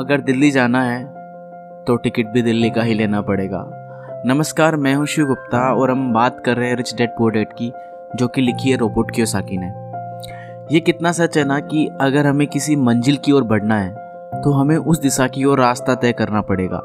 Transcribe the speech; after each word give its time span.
अगर 0.00 0.20
दिल्ली 0.20 0.50
जाना 0.50 0.82
है 0.82 1.02
तो 1.86 1.96
टिकट 1.96 2.26
भी 2.26 2.42
दिल्ली 2.42 2.70
का 2.70 2.82
ही 2.82 2.94
लेना 2.94 3.20
पड़ेगा। 3.22 3.64
नमस्कार, 4.26 4.76
मैं 4.76 4.94
हूँ 4.94 5.06
शिव 5.06 5.26
गुप्ता 5.26 5.58
और 5.74 5.90
हम 5.90 6.12
बात 6.12 6.40
कर 6.44 6.56
रहे 6.56 6.68
हैं 6.68 6.76
रिच 6.76 6.94
डेड 6.96 7.10
पोर 7.10 7.32
डेड 7.32 7.52
की, 7.52 7.72
जो 8.16 8.28
कि 8.28 8.40
लिखी 8.40 8.70
है 8.70 8.76
रोबोट 8.76 9.10
कियोसाकी 9.10 9.56
ने। 9.56 9.66
ये 10.74 10.80
कितना 10.80 11.12
सच 11.12 11.38
है 11.38 11.44
ना 11.44 11.60
कि 11.60 11.86
अगर 12.00 12.26
हमें 12.26 12.46
किसी 12.46 12.76
मंजिल 12.76 13.16
की 13.16 13.32
ओर 13.32 13.44
बढ़ना 13.44 13.80
है 13.80 14.40
तो 14.42 14.52
हमें 14.52 14.76
उस 14.76 15.00
दिशा 15.00 15.26
की 15.26 15.44
ओर 15.44 15.60
रास्ता 15.60 15.94
तय 15.94 16.12
करना 16.12 16.40
पड़ेगा। 16.42 16.82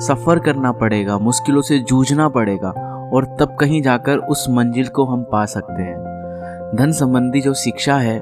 सफ़र 0.00 0.38
करना 0.38 0.72
पड़ेगा, 0.74 1.18
मुश्किलों 1.20 1.62
से 1.62 1.78
जूझना 1.78 2.28
पड़ेगा, 2.28 2.70
और 3.14 3.36
तब 3.40 3.56
कहीं 3.60 3.82
जाकर 3.82 4.18
उस 4.18 4.46
मंजिल 4.50 4.88
को 4.88 5.04
हम 5.04 5.22
पा 5.22 5.44
सकते 5.46 5.82
हैं। 5.82 6.76
धन 6.76 6.92
संबंधी 6.92 7.40
जो 7.40 7.54
शिक्षा 7.56 7.98
है, 7.98 8.20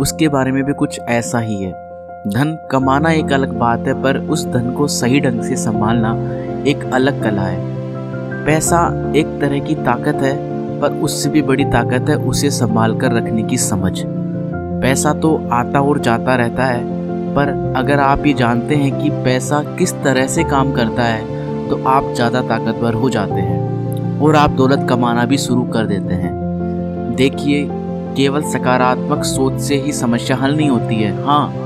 उसके 0.00 0.28
बारे 0.28 0.52
में 0.52 0.64
भी 0.64 0.72
कुछ 0.72 1.00
ऐसा 1.00 1.38
ही 1.38 1.62
है। 1.62 1.85
धन 2.26 2.56
कमाना 2.70 3.10
एक 3.10 3.32
अलग 3.32 3.52
बात 3.58 3.86
है, 3.86 3.92
पर 4.02 4.16
उस 4.18 4.44
धन 4.46 4.70
को 4.72 4.86
सही 4.88 5.20
ढंग 5.20 5.42
से 5.42 5.56
संभालना 5.56 6.12
एक 6.66 6.84
अलग 6.94 7.22
कला 7.22 7.42
है। 7.42 8.44
पैसा 8.46 8.80
एक 9.16 9.26
तरह 9.40 9.58
की 9.58 9.74
ताकत 9.76 10.22
है, 10.22 10.34
पर 10.80 10.92
उससे 11.00 11.28
भी 11.30 11.42
बड़ी 11.42 11.64
ताकत 11.66 12.08
है 12.08 12.16
उसे 12.26 12.50
संभाल 12.50 12.96
कर 12.98 13.12
रखने 13.12 13.42
की 13.42 13.58
समझ। 13.58 13.92
पैसा 14.82 15.12
तो 15.14 15.34
आता 15.52 15.80
और 15.80 15.98
जाता 15.98 16.34
रहता 16.36 16.64
है, 16.64 16.80
पर 17.34 17.50
अगर 17.76 18.00
आप 18.00 18.26
ये 18.26 18.32
जानते 18.34 18.76
हैं 18.76 18.90
कि 19.00 19.10
पैसा 19.24 19.62
किस 19.78 19.92
तरह 20.04 20.26
से 20.26 20.44
काम 20.44 20.72
करता 20.72 21.04
है 21.04 21.68
तो 21.68 21.82
आप 21.88 22.12
ज़्यादा 22.14 22.40
ताकतवर 22.40 22.94
हो 22.94 23.10
जाते 23.10 23.40
हैं, 23.40 24.18
और 24.20 24.36
आप 24.36 24.50
दौलत 24.52 24.86
कमाना 24.90 25.24
भी 25.24 25.38
शुरू 25.38 25.62
कर 25.68 25.86
देते 25.86 26.14
हैं। 26.14 26.34
देखिए, 27.16 27.66
केवल 28.16 28.42
सकारात्मक 28.50 29.24
सोच 29.26 29.60
से 29.60 29.76
ही 29.76 29.92
समस्या 29.92 30.36
हल 30.36 30.56
नहीं 30.56 30.68
होती 30.70 30.94
है। 30.94 31.12
हाँ 31.24 31.65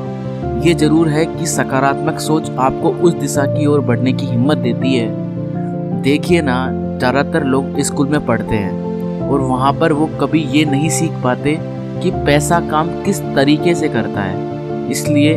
ये 0.60 0.72
ज़रूर 0.74 1.08
है 1.08 1.24
कि 1.26 1.46
सकारात्मक 1.46 2.18
सोच 2.20 2.50
आपको 2.60 2.90
उस 3.00 3.14
दिशा 3.14 3.44
की 3.46 3.66
ओर 3.66 3.80
बढ़ने 3.80 4.12
की 4.12 4.26
हिम्मत 4.26 4.58
देती 4.58 4.94
है। 4.94 6.02
देखिए 6.02 6.42
ना, 6.42 6.56
ज़्यादातर 6.98 7.44
लोग 7.44 7.80
स्कूल 7.80 8.08
में 8.08 8.26
पढ़ते 8.26 8.56
हैं 8.56 9.28
और 9.28 9.40
वहाँ 9.40 9.72
पर 9.72 9.92
वो 9.92 10.06
कभी 10.20 10.42
ये 10.48 10.64
नहीं 10.64 10.90
सीख 10.90 11.12
पाते 11.22 11.56
कि 12.02 12.10
पैसा 12.26 12.60
काम 12.60 12.88
किस 13.04 13.20
तरीके 13.36 13.74
से 13.74 13.88
करता 13.88 14.22
है। 14.22 14.90
इसलिए 14.90 15.34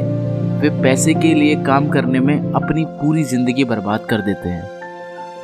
वे 0.62 0.70
पैसे 0.81 1.14
के 1.14 1.34
लिए 1.34 1.56
काम 1.64 1.90
करने 1.90 2.19
में 2.19 2.53
अपनी 2.53 2.86
पूरी 3.02 3.23
ज़िंदगी 3.23 3.64
बर्बाद 3.64 4.06
कर 4.09 4.22
देते 4.22 4.50
हैं। 4.50 4.69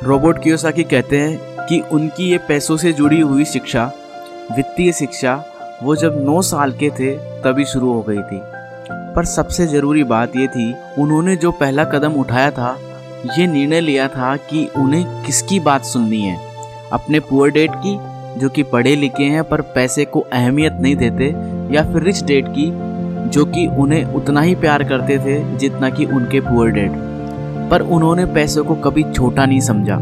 रोबोट 0.04 0.42
कियोसाकी 0.42 0.84
कहते 0.84 1.20
हैं 1.20 1.66
कि 1.66 1.80
उनकी 1.92 2.30
ये 2.30 2.38
पैसों 2.48 2.76
से 2.76 2.92
जुड़ी 2.92 3.20
हुई 3.20 3.44
शिक्षा, 3.46 3.90
वित्तीय 4.56 4.92
शिक्षा, 4.92 5.42
वो 5.82 5.96
जब 5.96 6.24
9 6.26 6.40
साल 6.44 6.72
के 6.72 6.90
थे, 6.90 7.16
तभी 7.42 7.64
शुरू 7.64 7.92
हो 7.92 8.02
गई 8.02 8.22
थी। 8.22 8.42
पर 9.20 9.26
सबसे 9.26 9.66
ज़रूरी 9.66 10.02
बात 10.04 10.36
ये 10.36 10.46
थी, 10.46 10.72
उन्होंने 10.98 11.34
जो 11.36 11.50
पहला 11.52 11.84
कदम 11.84 12.12
उठाया 12.12 12.50
था, 12.50 12.68
ये 13.38 13.46
निर्णय 13.46 13.80
लिया 13.80 14.06
था 14.08 14.34
कि 14.42 14.64
उन्हें 14.76 15.24
किसकी 15.24 15.58
बात 15.60 15.84
सुननी 15.84 16.20
है। 16.20 16.36
अपने 16.92 17.18
पुअर 17.20 17.50
डेट 17.50 17.70
की, 17.76 17.92
जो 18.40 18.48
कि 18.48 18.62
पढ़े 18.62 18.94
लिखे 18.96 19.24
हैं 19.24 19.42
पर 19.44 19.60
पैसे 19.74 20.04
को 20.04 20.20
अहमियत 20.32 20.78
नहीं 20.80 20.94
देते, 20.96 21.26
या 21.74 21.82
फिर 21.84 22.02
रिच 22.02 22.22
डेट 22.24 22.48
की, 22.48 22.70
जो 23.30 23.44
कि 23.46 23.66
उन्हें 23.78 24.14
उतना 24.14 24.40
ही 24.40 24.54
प्यार 24.54 24.84
करते 24.84 25.18
थे 25.18 25.38
जितना 25.56 25.90
कि 25.90 26.04
उनके 26.06 26.40
पुअर 26.40 26.70
डेट 26.70 26.92
पर 27.70 27.82
उन्होंने 27.88 28.24
पैसों 28.34 28.64
को 28.64 28.74
कभी 28.80 29.02
छोटा 29.12 29.46
नहीं 29.46 29.60
समझा, 29.60 29.96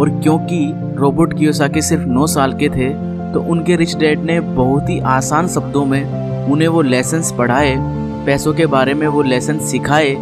और 0.00 0.10
क्योंकि 0.20 0.60
रोबोट 0.96 1.38
कियोसाकी 1.38 1.82
सिर्फ़ 1.82 2.04
नौ 2.08 2.26
साल 2.28 2.52
के 2.52 2.68
थे 2.68 2.88
तो 3.32 3.42
उनके 3.42 3.76
रिच 3.76 3.96
डैड 3.96 4.22
ने 4.22 4.38
बहुत 4.54 4.88
ही 4.88 5.00
आसान 5.10 5.48
शब्दों 5.48 5.84
में 5.86 6.02
उन्हें 6.44 6.68
वो 6.68 6.82
लेसन्स 6.82 7.32
पढ़ाए 7.32 7.74
पैसों 8.26 8.52
के 8.54 8.66
बारे 8.66 8.94
में 8.94 9.06
वो 9.06 9.22
लेसन 9.22 9.58
सिखाए, 9.60 10.14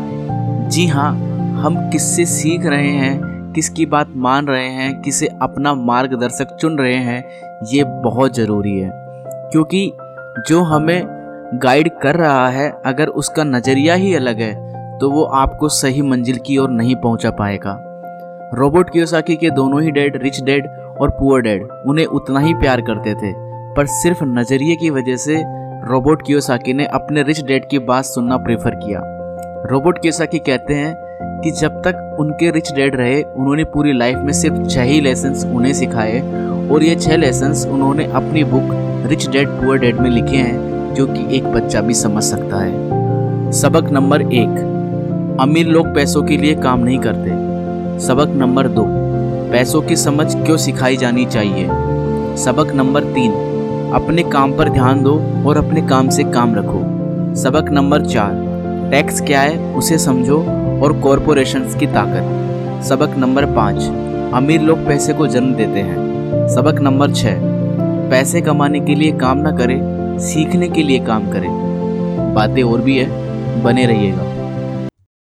जी 0.68 0.86
हाँ 0.86 1.10
हम 1.54 1.76
किससे 1.90 2.24
सीख 2.24 2.66
रहे 2.66 2.90
हैं, 2.90 3.52
किसकी 3.52 3.86
बात 3.86 4.12
मान 4.16 4.46
रहे 4.46 4.68
हैं, 4.68 5.00
किसे 5.02 5.26
अपना 5.42 5.74
मार्गदर्शक 5.74 6.56
चुन 6.60 6.78
रहे 6.78 6.94
हैं, 6.94 7.24
ये 7.72 7.84
बहुत 8.02 8.36
ज़रूरी 8.36 8.78
है। 8.78 8.90
क्योंकि 9.52 9.92
जो 10.48 10.62
हमें 10.62 11.02
गाइड 11.54 11.90
कर 12.02 12.16
रहा 12.16 12.48
है, 12.48 12.70
अगर 12.86 13.08
उसका 13.08 13.44
नज़रिया 13.44 13.94
ही 13.94 14.14
अलग 14.14 14.40
है 14.40 14.98
तो 14.98 15.10
वो 15.10 15.22
आपको 15.24 15.68
सही 15.68 16.02
मंजिल 16.02 16.38
की 16.38 16.56
ओर 16.58 16.70
नहीं 16.70 16.96
पहुँचा 16.96 17.30
पाएगा। 17.30 17.76
रोबोट 18.54 18.90
कियोसाकी 18.90 19.36
के 19.36 19.50
दोनों 19.50 19.82
ही 19.82 19.90
डैड, 19.90 20.16
रिच 20.22 20.40
डैड 20.42 20.66
और 21.00 21.10
पुअर 21.10 21.40
डैड, 21.40 21.68
उन्हें 21.86 22.06
उतना 22.06 22.40
ही 22.40 22.54
प्यार 22.54 22.80
करते 22.80 23.14
थे, 23.14 23.32
पर 23.74 23.86
सिर्फ़ 23.86 24.24
नज़रिए 24.24 24.76
की 24.76 24.90
वजह 24.90 25.16
से 25.16 25.42
रोबोट 25.84 26.26
कियोसाकी 26.26 26.72
ने 26.72 26.86
अपने 26.86 27.22
रिच 27.22 27.44
डैड 27.44 27.68
की 27.68 27.78
बात 27.78 28.04
सुनना 28.04 28.36
प्रेफर 28.36 28.70
किया। 28.70 29.00
रोबोट 29.70 29.98
कियोसाकी 29.98 30.38
कहते 30.38 30.74
हैं 30.74 30.96
कि 31.40 31.50
जब 31.50 31.82
तक 31.82 32.16
उनके 32.20 32.50
रिच 32.50 32.72
डैड 32.72 32.96
रहे, 32.96 33.22
उन्होंने 33.22 33.64
पूरी 33.64 33.92
लाइफ 33.92 34.18
में 34.18 34.32
सिर्फ़ 34.32 34.66
छह 34.66 34.82
ही 34.82 35.00
लेसन्स 35.00 35.44
उन्हें 35.44 35.72
सिखाए 35.72 36.20
और 36.68 36.82
ये 36.82 36.94
छह 36.94 37.16
लेसन्स 37.16 37.66
उन्होंने 37.66 38.04
अपनी 38.04 38.44
book 38.44 38.62
rich 39.06 39.28
dad 39.28 39.48
poor 39.48 39.78
dad 39.78 39.96
में 39.96 40.10
लिखे 40.10 40.36
हैं, 40.36 40.94
जो 40.94 41.06
कि 41.06 41.36
एक 41.36 41.44
बच्चा 41.44 41.80
भी 41.80 41.94
समझ 41.94 42.22
सकता 42.22 42.56
है। 42.56 43.52
सबक 43.52 43.90
नंबर 43.90 44.22
एक, 44.22 45.36
अमीर 45.40 45.66
लोग 45.66 45.94
पैसों 45.94 46.22
के 46.22 46.36
लिए 46.36 46.54
काम 46.54 46.80
नहीं 46.80 46.98
करते। 46.98 47.30
सबक 48.06 48.28
नंबर 48.28 48.68
दो, 48.68 48.84
पैसों 49.52 49.82
की 49.82 49.96
समझ 49.96 50.34
क्यों 50.36 50.56
सिखाई 50.56 50.96
जानी 50.96 51.26
चाहिए? 51.26 51.68
सबक 52.36 52.72
नंबर 52.74 53.04
तीन 53.04 53.49
अपने 53.94 54.22
काम 54.22 54.52
पर 54.52 54.68
ध्यान 54.68 55.02
दो 55.02 55.20
और 55.46 55.56
अपने 55.56 55.82
काम 55.82 56.08
से 56.08 56.24
काम 56.24 56.54
रखो। 56.54 56.80
सबक 57.34 57.70
नंबर 57.70 58.04
चार। 58.04 58.50
टैक्स 58.90 59.20
क्या 59.20 59.40
है, 59.40 59.74
उसे 59.74 59.98
समझो 59.98 60.38
और 60.82 61.00
कॉरपोरेशन 61.02 61.60
की 61.60 61.86
ताकत। 61.86 62.40
सबक 62.84 63.16
नंबर 63.18 63.46
पाँच। 63.46 63.82
अमीर 64.34 64.60
लोग 64.60 64.86
पैसे 64.86 65.12
को 65.12 65.26
जन्म 65.26 65.54
देते 65.54 65.80
हैं। 65.80 65.96
सबक 66.48 66.80
नंबर 66.80 67.10
छः। 67.10 67.34
पैसे 68.10 68.40
कमाने 68.40 68.80
के 68.80 68.94
लिए 68.94 69.12
काम 69.12 69.38
ना 69.38 69.50
करें, 69.50 69.80
सीखने 70.18 70.68
के 70.68 70.82
लिए 70.82 70.98
काम 70.98 71.30
करें। 71.30 71.50
बातें 72.34 72.62
और 72.62 72.80
भी 72.80 72.98
है, 72.98 73.08
बने 73.62 73.86
रहिएगा। 73.86 74.29